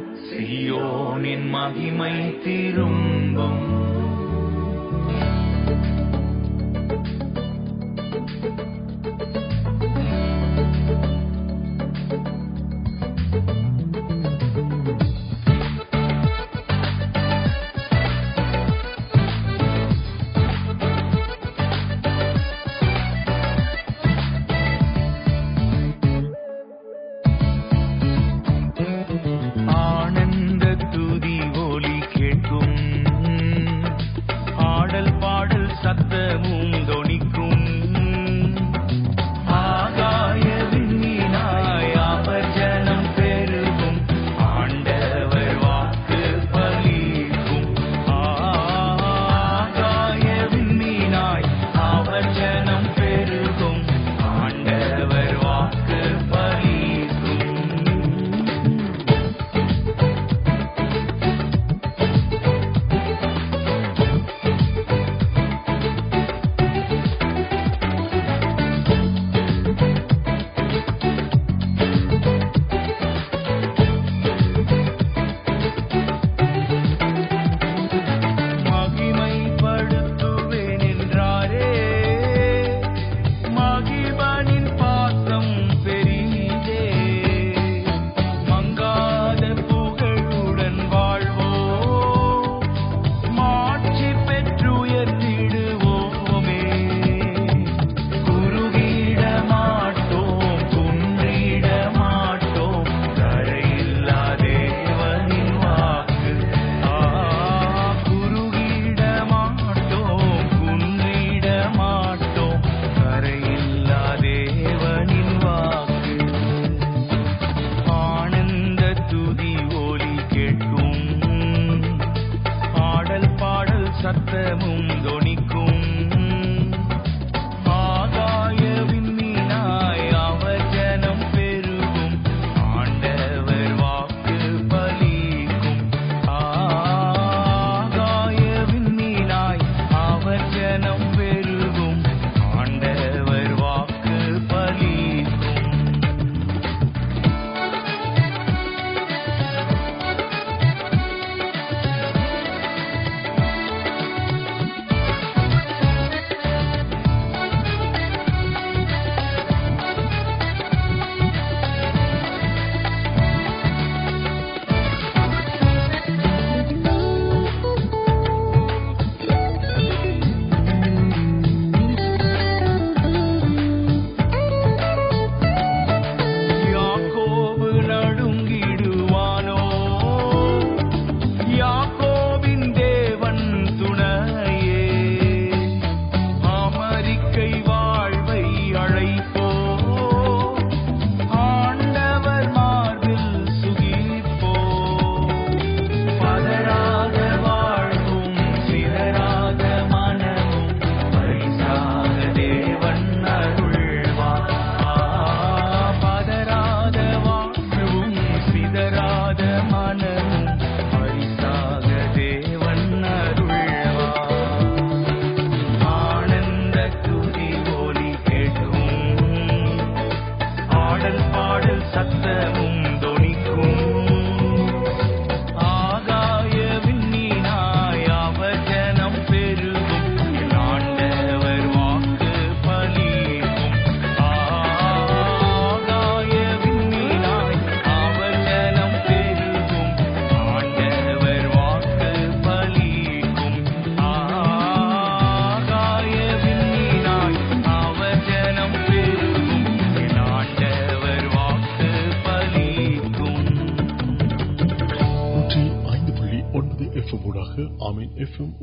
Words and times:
ن 0.55 1.47
مہیم 1.51 2.03
ترگ 2.43 3.39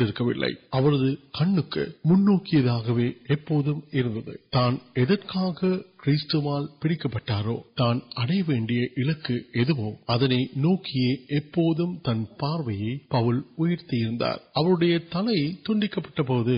بہت 16.27 16.53